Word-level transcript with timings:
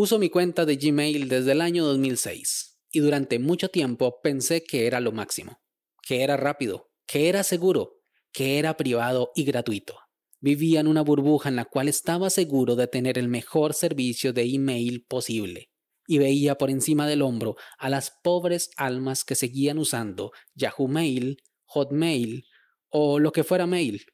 Uso 0.00 0.20
mi 0.20 0.30
cuenta 0.30 0.64
de 0.64 0.76
Gmail 0.76 1.28
desde 1.28 1.50
el 1.50 1.60
año 1.60 1.84
2006 1.84 2.78
y 2.92 3.00
durante 3.00 3.40
mucho 3.40 3.68
tiempo 3.68 4.20
pensé 4.22 4.62
que 4.62 4.86
era 4.86 5.00
lo 5.00 5.10
máximo, 5.10 5.60
que 6.06 6.22
era 6.22 6.36
rápido, 6.36 6.92
que 7.04 7.28
era 7.28 7.42
seguro, 7.42 7.96
que 8.30 8.60
era 8.60 8.76
privado 8.76 9.32
y 9.34 9.42
gratuito. 9.42 9.98
Vivía 10.38 10.78
en 10.78 10.86
una 10.86 11.02
burbuja 11.02 11.48
en 11.48 11.56
la 11.56 11.64
cual 11.64 11.88
estaba 11.88 12.30
seguro 12.30 12.76
de 12.76 12.86
tener 12.86 13.18
el 13.18 13.26
mejor 13.26 13.74
servicio 13.74 14.32
de 14.32 14.44
email 14.44 15.04
posible 15.04 15.72
y 16.06 16.18
veía 16.18 16.56
por 16.56 16.70
encima 16.70 17.08
del 17.08 17.20
hombro 17.20 17.56
a 17.76 17.88
las 17.88 18.12
pobres 18.22 18.70
almas 18.76 19.24
que 19.24 19.34
seguían 19.34 19.78
usando 19.78 20.30
Yahoo 20.54 20.86
Mail, 20.86 21.42
Hotmail 21.64 22.44
o 22.88 23.18
lo 23.18 23.32
que 23.32 23.42
fuera 23.42 23.66
mail, 23.66 24.04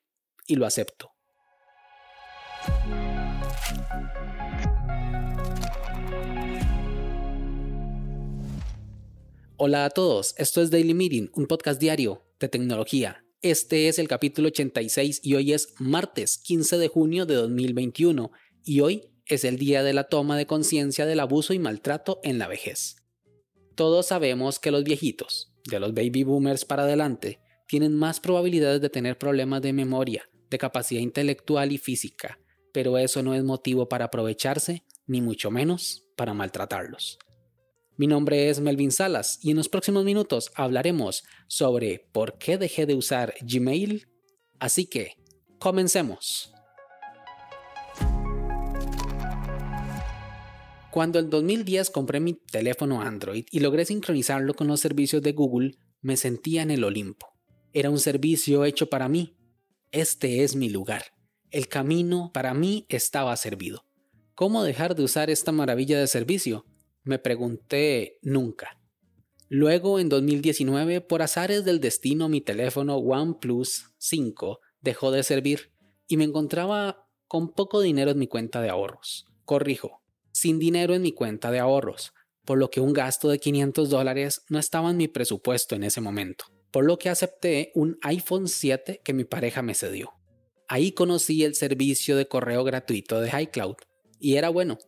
y 0.46 0.54
lo 0.54 0.64
acepto. 0.64 1.13
Hola 9.56 9.84
a 9.84 9.90
todos, 9.90 10.34
esto 10.36 10.60
es 10.62 10.72
Daily 10.72 10.94
Meeting, 10.94 11.30
un 11.32 11.46
podcast 11.46 11.80
diario 11.80 12.24
de 12.40 12.48
tecnología. 12.48 13.24
Este 13.40 13.86
es 13.86 14.00
el 14.00 14.08
capítulo 14.08 14.48
86 14.48 15.20
y 15.22 15.34
hoy 15.34 15.52
es 15.52 15.74
martes 15.78 16.38
15 16.38 16.76
de 16.76 16.88
junio 16.88 17.24
de 17.24 17.36
2021 17.36 18.32
y 18.64 18.80
hoy 18.80 19.12
es 19.26 19.44
el 19.44 19.56
día 19.56 19.84
de 19.84 19.92
la 19.92 20.08
toma 20.08 20.36
de 20.36 20.46
conciencia 20.46 21.06
del 21.06 21.20
abuso 21.20 21.54
y 21.54 21.60
maltrato 21.60 22.18
en 22.24 22.40
la 22.40 22.48
vejez. 22.48 22.96
Todos 23.76 24.06
sabemos 24.06 24.58
que 24.58 24.72
los 24.72 24.82
viejitos, 24.82 25.52
de 25.70 25.78
los 25.78 25.94
baby 25.94 26.24
boomers 26.24 26.64
para 26.64 26.82
adelante, 26.82 27.38
tienen 27.68 27.94
más 27.94 28.18
probabilidades 28.18 28.80
de 28.80 28.90
tener 28.90 29.18
problemas 29.18 29.62
de 29.62 29.72
memoria, 29.72 30.28
de 30.50 30.58
capacidad 30.58 31.00
intelectual 31.00 31.70
y 31.70 31.78
física, 31.78 32.40
pero 32.72 32.98
eso 32.98 33.22
no 33.22 33.34
es 33.34 33.44
motivo 33.44 33.88
para 33.88 34.06
aprovecharse, 34.06 34.82
ni 35.06 35.20
mucho 35.20 35.52
menos 35.52 36.08
para 36.16 36.34
maltratarlos. 36.34 37.20
Mi 37.96 38.08
nombre 38.08 38.50
es 38.50 38.58
Melvin 38.58 38.90
Salas 38.90 39.38
y 39.40 39.52
en 39.52 39.56
los 39.56 39.68
próximos 39.68 40.04
minutos 40.04 40.50
hablaremos 40.56 41.22
sobre 41.46 42.08
por 42.10 42.38
qué 42.38 42.58
dejé 42.58 42.86
de 42.86 42.96
usar 42.96 43.34
Gmail. 43.40 44.08
Así 44.58 44.86
que, 44.86 45.12
comencemos. 45.60 46.52
Cuando 50.90 51.20
en 51.20 51.30
2010 51.30 51.90
compré 51.90 52.18
mi 52.18 52.34
teléfono 52.34 53.00
Android 53.00 53.46
y 53.52 53.60
logré 53.60 53.84
sincronizarlo 53.84 54.54
con 54.54 54.66
los 54.66 54.80
servicios 54.80 55.22
de 55.22 55.32
Google, 55.32 55.76
me 56.00 56.16
sentía 56.16 56.62
en 56.62 56.72
el 56.72 56.82
Olimpo. 56.82 57.28
Era 57.72 57.90
un 57.90 58.00
servicio 58.00 58.64
hecho 58.64 58.90
para 58.90 59.08
mí. 59.08 59.36
Este 59.92 60.42
es 60.42 60.56
mi 60.56 60.68
lugar. 60.68 61.04
El 61.52 61.68
camino 61.68 62.32
para 62.34 62.54
mí 62.54 62.86
estaba 62.88 63.36
servido. 63.36 63.84
¿Cómo 64.34 64.64
dejar 64.64 64.96
de 64.96 65.04
usar 65.04 65.30
esta 65.30 65.52
maravilla 65.52 66.00
de 66.00 66.08
servicio? 66.08 66.64
Me 67.04 67.18
pregunté 67.18 68.18
nunca. 68.22 68.80
Luego, 69.48 69.98
en 69.98 70.08
2019, 70.08 71.00
por 71.02 71.22
azares 71.22 71.64
del 71.64 71.80
destino, 71.80 72.28
mi 72.28 72.40
teléfono 72.40 72.96
OnePlus 72.96 73.90
5 73.98 74.60
dejó 74.80 75.10
de 75.10 75.22
servir 75.22 75.70
y 76.08 76.16
me 76.16 76.24
encontraba 76.24 77.06
con 77.28 77.52
poco 77.52 77.80
dinero 77.80 78.10
en 78.10 78.18
mi 78.18 78.26
cuenta 78.26 78.60
de 78.60 78.70
ahorros. 78.70 79.26
Corrijo, 79.44 80.02
sin 80.32 80.58
dinero 80.58 80.94
en 80.94 81.02
mi 81.02 81.12
cuenta 81.12 81.50
de 81.50 81.58
ahorros, 81.58 82.12
por 82.44 82.58
lo 82.58 82.70
que 82.70 82.80
un 82.80 82.92
gasto 82.92 83.28
de 83.28 83.38
500 83.38 83.90
dólares 83.90 84.42
no 84.48 84.58
estaba 84.58 84.90
en 84.90 84.96
mi 84.96 85.08
presupuesto 85.08 85.74
en 85.74 85.84
ese 85.84 86.00
momento, 86.00 86.46
por 86.70 86.84
lo 86.84 86.98
que 86.98 87.08
acepté 87.08 87.70
un 87.74 87.98
iPhone 88.02 88.48
7 88.48 89.02
que 89.04 89.12
mi 89.12 89.24
pareja 89.24 89.62
me 89.62 89.74
cedió. 89.74 90.12
Ahí 90.68 90.92
conocí 90.92 91.44
el 91.44 91.54
servicio 91.54 92.16
de 92.16 92.26
correo 92.26 92.64
gratuito 92.64 93.20
de 93.20 93.42
iCloud 93.42 93.76
y 94.18 94.36
era 94.36 94.48
bueno, 94.48 94.78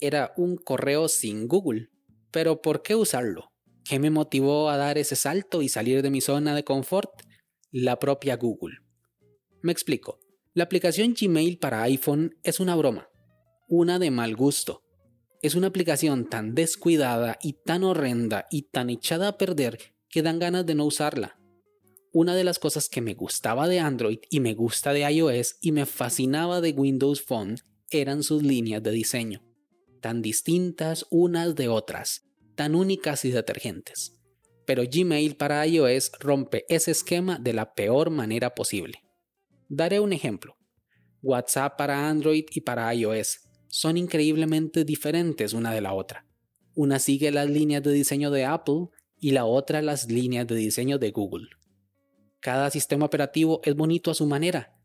era 0.00 0.32
un 0.36 0.56
correo 0.56 1.08
sin 1.08 1.46
Google. 1.46 1.90
Pero 2.30 2.62
¿por 2.62 2.82
qué 2.82 2.94
usarlo? 2.94 3.52
¿Qué 3.84 3.98
me 3.98 4.10
motivó 4.10 4.70
a 4.70 4.76
dar 4.76 4.98
ese 4.98 5.16
salto 5.16 5.62
y 5.62 5.68
salir 5.68 6.02
de 6.02 6.10
mi 6.10 6.20
zona 6.20 6.54
de 6.54 6.64
confort? 6.64 7.10
La 7.70 7.98
propia 7.98 8.36
Google. 8.36 8.78
Me 9.62 9.72
explico. 9.72 10.18
La 10.54 10.64
aplicación 10.64 11.14
Gmail 11.18 11.58
para 11.58 11.82
iPhone 11.82 12.36
es 12.42 12.60
una 12.60 12.74
broma, 12.74 13.08
una 13.68 13.98
de 13.98 14.10
mal 14.10 14.34
gusto. 14.34 14.82
Es 15.42 15.54
una 15.54 15.68
aplicación 15.68 16.28
tan 16.28 16.54
descuidada 16.54 17.38
y 17.42 17.54
tan 17.64 17.84
horrenda 17.84 18.46
y 18.50 18.62
tan 18.62 18.90
echada 18.90 19.28
a 19.28 19.38
perder 19.38 19.78
que 20.08 20.22
dan 20.22 20.38
ganas 20.38 20.66
de 20.66 20.74
no 20.74 20.84
usarla. 20.84 21.38
Una 22.12 22.34
de 22.34 22.42
las 22.42 22.58
cosas 22.58 22.88
que 22.88 23.00
me 23.00 23.14
gustaba 23.14 23.68
de 23.68 23.78
Android 23.78 24.18
y 24.28 24.40
me 24.40 24.54
gusta 24.54 24.92
de 24.92 25.08
iOS 25.10 25.56
y 25.60 25.72
me 25.72 25.86
fascinaba 25.86 26.60
de 26.60 26.72
Windows 26.72 27.22
Phone 27.22 27.56
eran 27.90 28.22
sus 28.22 28.42
líneas 28.42 28.82
de 28.82 28.90
diseño 28.90 29.49
tan 30.00 30.22
distintas 30.22 31.06
unas 31.10 31.54
de 31.54 31.68
otras, 31.68 32.26
tan 32.54 32.74
únicas 32.74 33.24
y 33.24 33.30
detergentes. 33.30 34.16
Pero 34.66 34.82
Gmail 34.90 35.36
para 35.36 35.66
iOS 35.66 36.12
rompe 36.20 36.64
ese 36.68 36.90
esquema 36.90 37.38
de 37.38 37.52
la 37.52 37.74
peor 37.74 38.10
manera 38.10 38.54
posible. 38.54 39.02
Daré 39.68 40.00
un 40.00 40.12
ejemplo. 40.12 40.56
WhatsApp 41.22 41.76
para 41.76 42.08
Android 42.08 42.44
y 42.52 42.60
para 42.60 42.92
iOS 42.94 43.40
son 43.68 43.96
increíblemente 43.96 44.84
diferentes 44.84 45.52
una 45.52 45.72
de 45.72 45.80
la 45.80 45.92
otra. 45.92 46.26
Una 46.74 46.98
sigue 46.98 47.30
las 47.30 47.48
líneas 47.48 47.82
de 47.82 47.92
diseño 47.92 48.30
de 48.30 48.44
Apple 48.44 48.88
y 49.18 49.32
la 49.32 49.44
otra 49.44 49.82
las 49.82 50.10
líneas 50.10 50.46
de 50.46 50.56
diseño 50.56 50.98
de 50.98 51.10
Google. 51.10 51.48
Cada 52.40 52.70
sistema 52.70 53.06
operativo 53.06 53.60
es 53.64 53.76
bonito 53.76 54.10
a 54.10 54.14
su 54.14 54.26
manera, 54.26 54.79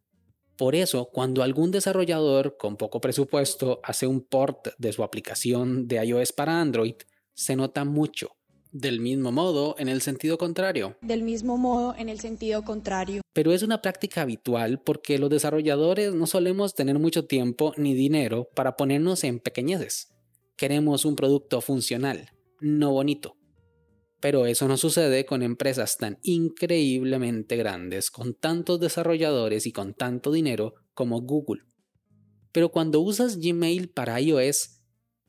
por 0.58 0.76
eso, 0.76 1.10
cuando 1.12 1.44
algún 1.44 1.72
desarrollador 1.72 2.58
con 2.58 2.78
poco 2.78 3.02
presupuesto 3.02 3.80
hace 3.84 4.08
un 4.08 4.22
port 4.22 4.70
de 4.78 4.94
su 4.94 5.04
aplicación 5.04 5.88
de 5.88 6.04
iOS 6.06 6.32
para 6.32 6.62
Android, 6.62 6.96
se 7.34 7.56
nota 7.56 7.84
mucho. 7.84 8.38
Del 8.72 9.00
mismo 9.00 9.32
modo, 9.32 9.76
en 9.80 9.88
el 9.88 10.02
sentido 10.02 10.38
contrario. 10.38 10.98
Del 11.02 11.24
mismo 11.24 11.58
modo, 11.58 11.96
en 11.98 12.10
el 12.10 12.20
sentido 12.20 12.64
contrario. 12.64 13.22
Pero 13.34 13.54
es 13.54 13.64
una 13.64 13.82
práctica 13.82 14.22
habitual 14.22 14.82
porque 14.82 15.18
los 15.18 15.30
desarrolladores 15.30 16.14
no 16.14 16.28
solemos 16.28 16.76
tener 16.76 17.00
mucho 17.00 17.26
tiempo 17.26 17.74
ni 17.78 17.94
dinero 17.94 18.50
para 18.54 18.76
ponernos 18.76 19.24
en 19.24 19.40
pequeñeces. 19.40 20.14
Queremos 20.58 21.06
un 21.06 21.16
producto 21.16 21.62
funcional, 21.62 22.32
no 22.60 22.92
bonito. 22.92 23.38
Pero 24.26 24.48
eso 24.48 24.68
no 24.68 24.76
sucede 24.76 25.24
con 25.24 25.44
empresas 25.44 25.98
tan 25.98 26.18
increíblemente 26.24 27.58
grandes, 27.58 28.10
con 28.10 28.34
tantos 28.34 28.80
desarrolladores 28.80 29.68
y 29.68 29.72
con 29.72 29.94
tanto 29.94 30.32
dinero 30.32 30.74
como 30.96 31.22
Google. 31.22 31.62
Pero 32.52 32.70
cuando 32.70 33.02
usas 33.02 33.38
Gmail 33.38 33.90
para 33.90 34.20
iOS, 34.20 34.82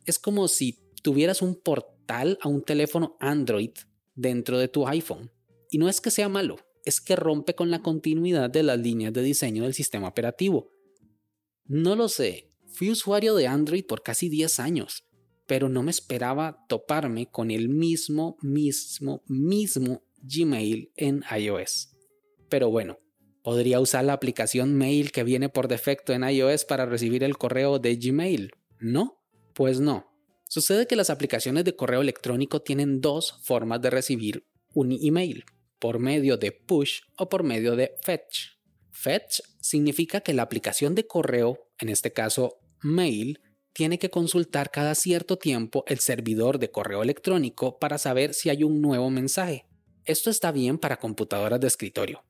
es 0.07 0.19
como 0.19 0.49
si 0.49 0.81
tuvieras 1.03 1.43
un 1.43 1.61
portal 1.61 2.39
a 2.41 2.49
un 2.49 2.63
teléfono 2.63 3.19
Android 3.21 3.73
dentro 4.15 4.59
de 4.59 4.69
tu 4.69 4.89
iPhone. 4.89 5.31
Y 5.71 5.77
no 5.77 5.91
es 5.91 6.01
que 6.01 6.11
sea 6.11 6.31
malo, 6.31 6.57
es 6.87 7.03
que 7.03 7.17
rompe 7.17 7.55
con 7.55 7.71
la 7.71 7.83
continuidad 7.83 8.49
de 8.49 8.63
las 8.63 8.79
líneas 8.79 9.13
de 9.13 9.21
diseño 9.21 9.65
del 9.65 9.75
sistema 9.75 10.09
operativo. 10.09 10.73
No 11.67 11.97
lo 11.97 12.09
sé, 12.09 12.51
fui 12.67 12.89
usuario 12.91 13.35
de 13.35 13.47
Android 13.47 13.85
por 13.85 14.03
casi 14.03 14.31
10 14.31 14.59
años 14.59 15.06
pero 15.47 15.69
no 15.69 15.83
me 15.83 15.91
esperaba 15.91 16.65
toparme 16.69 17.31
con 17.31 17.51
el 17.51 17.69
mismo, 17.69 18.37
mismo, 18.43 19.23
mismo 19.27 20.03
Gmail 20.23 20.93
en 20.97 21.23
iOS. 21.37 21.91
Pero 22.49 22.71
bueno, 22.71 22.99
¿podría 23.43 23.81
usar 23.81 24.05
la 24.05 24.13
aplicación 24.13 24.75
Mail 24.75 25.13
que 25.13 25.25
viene 25.25 25.49
por 25.49 25.69
defecto 25.69 26.13
en 26.13 26.29
iOS 26.29 26.65
para 26.65 26.87
recibir 26.87 27.23
el 27.23 27.39
correo 27.39 27.79
de 27.79 27.97
Gmail? 27.97 28.51
¿No? 28.79 29.23
Pues 29.55 29.81
no. 29.81 30.13
Sucede 30.49 30.87
que 30.87 30.97
las 30.97 31.11
aplicaciones 31.11 31.65
de 31.65 31.75
correo 31.75 32.03
electrónico 32.03 32.63
tienen 32.63 33.01
dos 33.01 33.41
formas 33.43 33.81
de 33.81 33.91
recibir 33.91 34.47
un 34.75 34.93
email, 34.93 35.45
por 35.79 35.99
medio 35.99 36.37
de 36.37 36.53
push 36.53 37.01
o 37.17 37.29
por 37.29 37.43
medio 37.43 37.77
de 37.77 37.95
fetch. 38.03 38.57
Fetch 38.91 39.41
significa 39.61 40.21
que 40.21 40.35
la 40.35 40.43
aplicación 40.43 40.95
de 40.95 41.07
correo, 41.07 41.69
en 41.79 41.89
este 41.89 42.13
caso 42.13 42.59
mail, 42.81 43.41
tiene 43.77 43.99
que 43.99 44.09
consultar 44.09 44.71
cada 44.71 44.95
cierto 44.95 45.37
tiempo 45.37 45.85
el 45.87 45.99
servidor 45.99 46.59
de 46.59 46.71
correo 46.71 47.03
electrónico 47.03 47.79
para 47.79 47.99
saber 47.99 48.33
si 48.33 48.49
hay 48.49 48.63
un 48.63 48.81
nuevo 48.81 49.11
mensaje. 49.11 49.67
Esto 50.07 50.31
está 50.31 50.51
bien 50.51 50.79
para 50.79 50.99
computadoras 50.99 51.61
de 51.61 51.67
escritorio, 51.67 52.25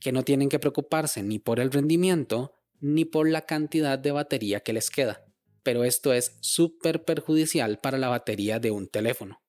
que 0.00 0.10
no 0.10 0.22
tienen 0.22 0.48
que 0.48 0.58
preocuparse 0.58 1.22
ni 1.22 1.38
por 1.38 1.60
el 1.60 1.70
rendimiento 1.70 2.54
ni 2.80 3.04
por 3.04 3.28
la 3.28 3.42
cantidad 3.42 3.98
de 3.98 4.10
batería 4.10 4.60
que 4.60 4.72
les 4.72 4.88
queda, 4.88 5.22
pero 5.62 5.84
esto 5.84 6.14
es 6.14 6.38
súper 6.40 7.04
perjudicial 7.04 7.78
para 7.78 7.98
la 7.98 8.08
batería 8.08 8.58
de 8.58 8.70
un 8.70 8.88
teléfono. 8.88 9.42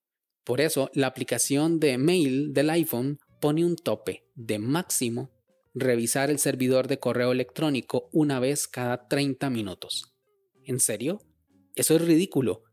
Por 0.44 0.60
eso, 0.60 0.92
la 0.94 1.08
aplicación 1.08 1.80
de 1.80 1.98
mail 1.98 2.52
del 2.52 2.72
iPhone 2.72 3.20
pone 3.40 3.64
un 3.64 3.78
tope 3.78 4.28
de 4.36 4.60
máximo 4.60 5.32
revisar 5.74 6.30
el 6.30 6.40
servidor 6.40 6.90
de 6.90 7.00
correo 7.00 7.32
electrónico 7.32 8.10
una 8.12 8.42
vez 8.42 8.68
cada 8.68 9.08
30 9.08 9.50
minutos. 9.50 10.14
¿En 10.66 10.82
serio? 10.82 11.22
Eso 11.78 11.96
es 11.96 12.02
ridículo, 12.02 12.64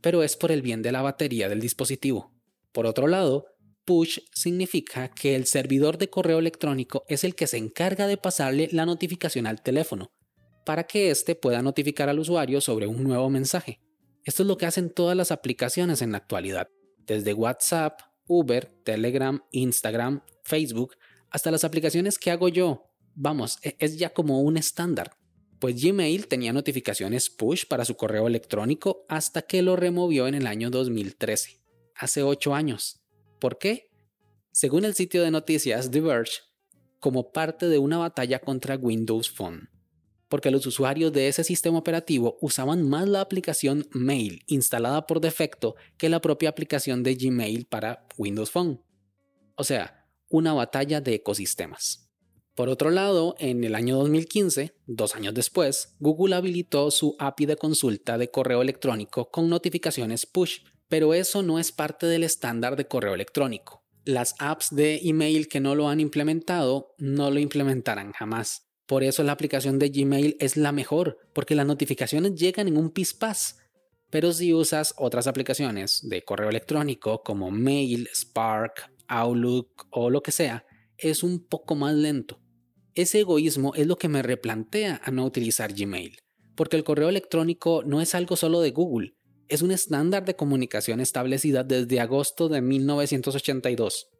pero 0.00 0.22
es 0.22 0.36
por 0.36 0.50
el 0.50 0.62
bien 0.62 0.80
de 0.80 0.90
la 0.90 1.02
batería 1.02 1.50
del 1.50 1.60
dispositivo. 1.60 2.32
Por 2.72 2.86
otro 2.86 3.06
lado, 3.06 3.44
push 3.84 4.20
significa 4.32 5.10
que 5.10 5.36
el 5.36 5.44
servidor 5.44 5.98
de 5.98 6.08
correo 6.08 6.38
electrónico 6.38 7.04
es 7.06 7.24
el 7.24 7.34
que 7.34 7.46
se 7.46 7.58
encarga 7.58 8.06
de 8.06 8.16
pasarle 8.16 8.70
la 8.72 8.86
notificación 8.86 9.46
al 9.46 9.62
teléfono, 9.62 10.10
para 10.64 10.84
que 10.84 11.10
éste 11.10 11.34
pueda 11.34 11.60
notificar 11.60 12.08
al 12.08 12.18
usuario 12.18 12.62
sobre 12.62 12.86
un 12.86 13.04
nuevo 13.04 13.28
mensaje. 13.28 13.82
Esto 14.24 14.42
es 14.42 14.46
lo 14.48 14.56
que 14.56 14.64
hacen 14.64 14.88
todas 14.88 15.14
las 15.14 15.30
aplicaciones 15.30 16.00
en 16.00 16.12
la 16.12 16.18
actualidad, 16.18 16.68
desde 17.06 17.34
WhatsApp, 17.34 18.00
Uber, 18.26 18.72
Telegram, 18.82 19.44
Instagram, 19.50 20.22
Facebook, 20.42 20.96
hasta 21.28 21.50
las 21.50 21.64
aplicaciones 21.64 22.18
que 22.18 22.30
hago 22.30 22.48
yo. 22.48 22.90
Vamos, 23.14 23.58
e-, 23.62 23.76
es 23.78 23.98
ya 23.98 24.14
como 24.14 24.40
un 24.40 24.56
estándar. 24.56 25.18
Pues 25.64 25.82
Gmail 25.82 26.26
tenía 26.26 26.52
notificaciones 26.52 27.30
push 27.30 27.64
para 27.64 27.86
su 27.86 27.96
correo 27.96 28.26
electrónico 28.26 29.06
hasta 29.08 29.40
que 29.40 29.62
lo 29.62 29.76
removió 29.76 30.26
en 30.28 30.34
el 30.34 30.46
año 30.46 30.68
2013, 30.68 31.58
hace 31.94 32.22
8 32.22 32.54
años. 32.54 33.00
¿Por 33.40 33.56
qué? 33.56 33.88
Según 34.52 34.84
el 34.84 34.92
sitio 34.92 35.22
de 35.22 35.30
noticias 35.30 35.90
The 35.90 36.02
Verge, 36.02 36.42
como 37.00 37.32
parte 37.32 37.66
de 37.66 37.78
una 37.78 37.96
batalla 37.96 38.40
contra 38.40 38.76
Windows 38.76 39.30
Phone, 39.30 39.70
porque 40.28 40.50
los 40.50 40.66
usuarios 40.66 41.14
de 41.14 41.28
ese 41.28 41.44
sistema 41.44 41.78
operativo 41.78 42.36
usaban 42.42 42.86
más 42.86 43.08
la 43.08 43.22
aplicación 43.22 43.88
Mail 43.92 44.42
instalada 44.46 45.06
por 45.06 45.22
defecto 45.22 45.76
que 45.96 46.10
la 46.10 46.20
propia 46.20 46.50
aplicación 46.50 47.02
de 47.02 47.14
Gmail 47.14 47.64
para 47.64 48.06
Windows 48.18 48.50
Phone. 48.50 48.82
O 49.54 49.64
sea, 49.64 50.04
una 50.28 50.52
batalla 50.52 51.00
de 51.00 51.14
ecosistemas. 51.14 52.03
Por 52.54 52.68
otro 52.68 52.90
lado, 52.90 53.34
en 53.38 53.64
el 53.64 53.74
año 53.74 53.96
2015, 53.96 54.74
dos 54.86 55.16
años 55.16 55.34
después, 55.34 55.96
Google 55.98 56.36
habilitó 56.36 56.92
su 56.92 57.16
API 57.18 57.46
de 57.46 57.56
consulta 57.56 58.16
de 58.16 58.30
correo 58.30 58.62
electrónico 58.62 59.28
con 59.28 59.48
notificaciones 59.48 60.24
push, 60.24 60.60
pero 60.88 61.14
eso 61.14 61.42
no 61.42 61.58
es 61.58 61.72
parte 61.72 62.06
del 62.06 62.22
estándar 62.22 62.76
de 62.76 62.86
correo 62.86 63.14
electrónico. 63.14 63.82
Las 64.04 64.36
apps 64.38 64.68
de 64.70 65.00
email 65.02 65.48
que 65.48 65.58
no 65.58 65.74
lo 65.74 65.88
han 65.88 65.98
implementado 65.98 66.94
no 66.98 67.32
lo 67.32 67.40
implementarán 67.40 68.12
jamás. 68.12 68.68
Por 68.86 69.02
eso 69.02 69.24
la 69.24 69.32
aplicación 69.32 69.80
de 69.80 69.88
Gmail 69.88 70.36
es 70.38 70.56
la 70.56 70.70
mejor, 70.70 71.18
porque 71.32 71.56
las 71.56 71.66
notificaciones 71.66 72.34
llegan 72.34 72.68
en 72.68 72.76
un 72.76 72.90
pispás. 72.90 73.58
Pero 74.10 74.32
si 74.32 74.54
usas 74.54 74.94
otras 74.98 75.26
aplicaciones 75.26 76.00
de 76.08 76.22
correo 76.22 76.50
electrónico 76.50 77.22
como 77.24 77.50
Mail, 77.50 78.08
Spark, 78.14 78.92
Outlook 79.08 79.86
o 79.90 80.10
lo 80.10 80.22
que 80.22 80.30
sea, 80.30 80.64
es 80.98 81.22
un 81.24 81.44
poco 81.44 81.74
más 81.74 81.94
lento. 81.94 82.43
Ese 82.94 83.20
egoísmo 83.20 83.74
es 83.74 83.88
lo 83.88 83.96
que 83.96 84.08
me 84.08 84.22
replantea 84.22 85.00
a 85.02 85.10
no 85.10 85.24
utilizar 85.24 85.72
Gmail, 85.74 86.16
porque 86.54 86.76
el 86.76 86.84
correo 86.84 87.08
electrónico 87.08 87.82
no 87.84 88.00
es 88.00 88.14
algo 88.14 88.36
solo 88.36 88.60
de 88.60 88.70
Google, 88.70 89.14
es 89.48 89.62
un 89.62 89.72
estándar 89.72 90.24
de 90.24 90.36
comunicación 90.36 91.00
establecida 91.00 91.64
desde 91.64 91.98
agosto 91.98 92.48
de 92.48 92.60
1982. 92.60 94.10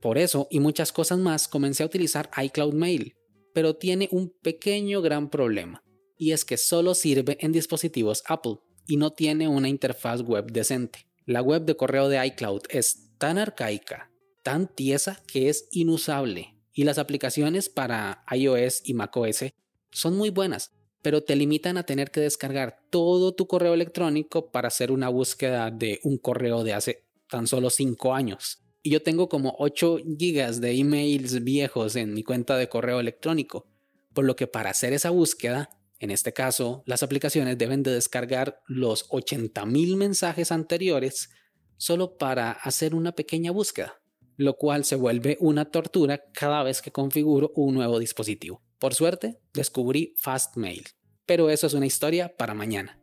Por 0.00 0.18
eso 0.18 0.48
y 0.50 0.58
muchas 0.58 0.90
cosas 0.90 1.18
más 1.18 1.46
comencé 1.46 1.84
a 1.84 1.86
utilizar 1.86 2.28
iCloud 2.36 2.74
Mail, 2.74 3.14
pero 3.52 3.76
tiene 3.76 4.08
un 4.10 4.32
pequeño 4.42 5.00
gran 5.00 5.30
problema, 5.30 5.84
y 6.18 6.32
es 6.32 6.44
que 6.44 6.56
solo 6.56 6.96
sirve 6.96 7.38
en 7.40 7.52
dispositivos 7.52 8.24
Apple 8.26 8.56
y 8.88 8.96
no 8.96 9.12
tiene 9.12 9.46
una 9.46 9.68
interfaz 9.68 10.22
web 10.22 10.50
decente. 10.50 11.06
La 11.24 11.40
web 11.40 11.64
de 11.64 11.76
correo 11.76 12.08
de 12.08 12.26
iCloud 12.26 12.62
es 12.68 13.12
tan 13.16 13.38
arcaica, 13.38 14.10
tan 14.42 14.66
tiesa 14.66 15.22
que 15.28 15.48
es 15.48 15.68
inusable 15.70 16.53
y 16.74 16.84
las 16.84 16.98
aplicaciones 16.98 17.68
para 17.68 18.24
iOS 18.30 18.82
y 18.84 18.94
macOS 18.94 19.44
son 19.92 20.16
muy 20.16 20.30
buenas, 20.30 20.72
pero 21.02 21.22
te 21.22 21.36
limitan 21.36 21.78
a 21.78 21.84
tener 21.84 22.10
que 22.10 22.20
descargar 22.20 22.80
todo 22.90 23.32
tu 23.32 23.46
correo 23.46 23.74
electrónico 23.74 24.50
para 24.50 24.68
hacer 24.68 24.90
una 24.90 25.08
búsqueda 25.08 25.70
de 25.70 26.00
un 26.02 26.18
correo 26.18 26.64
de 26.64 26.74
hace 26.74 27.04
tan 27.28 27.46
solo 27.46 27.70
5 27.70 28.14
años. 28.14 28.60
Y 28.82 28.90
yo 28.90 29.02
tengo 29.02 29.28
como 29.28 29.54
8 29.58 29.98
gigas 30.18 30.60
de 30.60 30.72
emails 30.72 31.44
viejos 31.44 31.94
en 31.96 32.12
mi 32.12 32.24
cuenta 32.24 32.56
de 32.56 32.68
correo 32.68 33.00
electrónico, 33.00 33.66
por 34.12 34.24
lo 34.24 34.34
que 34.34 34.48
para 34.48 34.70
hacer 34.70 34.92
esa 34.92 35.10
búsqueda, 35.10 35.70
en 36.00 36.10
este 36.10 36.32
caso, 36.32 36.82
las 36.86 37.02
aplicaciones 37.02 37.56
deben 37.56 37.82
de 37.82 37.92
descargar 37.92 38.60
los 38.66 39.08
80.000 39.10 39.96
mensajes 39.96 40.50
anteriores 40.50 41.30
solo 41.76 42.18
para 42.18 42.50
hacer 42.50 42.94
una 42.94 43.12
pequeña 43.12 43.52
búsqueda 43.52 44.00
lo 44.36 44.56
cual 44.56 44.84
se 44.84 44.96
vuelve 44.96 45.36
una 45.40 45.66
tortura 45.66 46.24
cada 46.32 46.62
vez 46.62 46.82
que 46.82 46.92
configuro 46.92 47.52
un 47.54 47.74
nuevo 47.74 47.98
dispositivo. 47.98 48.62
Por 48.78 48.94
suerte, 48.94 49.38
descubrí 49.52 50.14
Fastmail, 50.18 50.84
pero 51.26 51.50
eso 51.50 51.66
es 51.66 51.74
una 51.74 51.86
historia 51.86 52.36
para 52.36 52.54
mañana. 52.54 53.00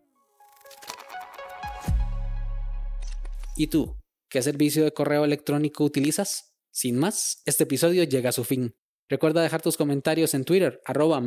¿Y 3.55 3.67
tú? 3.67 3.97
¿Qué 4.29 4.41
servicio 4.41 4.83
de 4.83 4.93
correo 4.93 5.25
electrónico 5.25 5.83
utilizas? 5.83 6.55
Sin 6.71 6.97
más, 6.97 7.41
este 7.45 7.63
episodio 7.63 8.03
llega 8.03 8.29
a 8.29 8.33
su 8.33 8.43
fin. 8.43 8.75
Recuerda 9.09 9.41
dejar 9.41 9.61
tus 9.61 9.75
comentarios 9.75 10.33
en 10.33 10.45
Twitter, 10.45 10.81
arroba. 10.85 11.21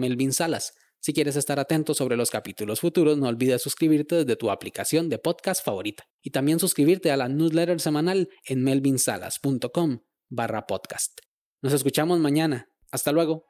Si 1.04 1.12
quieres 1.12 1.36
estar 1.36 1.60
atento 1.60 1.92
sobre 1.92 2.16
los 2.16 2.30
capítulos 2.30 2.80
futuros, 2.80 3.18
no 3.18 3.28
olvides 3.28 3.60
suscribirte 3.60 4.14
desde 4.14 4.36
tu 4.36 4.50
aplicación 4.50 5.10
de 5.10 5.18
podcast 5.18 5.62
favorita 5.62 6.04
y 6.22 6.30
también 6.30 6.58
suscribirte 6.58 7.10
a 7.10 7.18
la 7.18 7.28
newsletter 7.28 7.78
semanal 7.78 8.30
en 8.46 8.64
melvinsalas.com 8.64 9.98
barra 10.30 10.66
podcast. 10.66 11.20
Nos 11.60 11.74
escuchamos 11.74 12.20
mañana. 12.20 12.70
Hasta 12.90 13.12
luego. 13.12 13.44